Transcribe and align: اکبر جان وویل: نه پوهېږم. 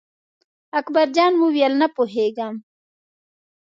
اکبر 0.79 1.07
جان 1.15 1.33
وویل: 1.41 1.73
نه 1.81 1.87
پوهېږم. 1.95 2.55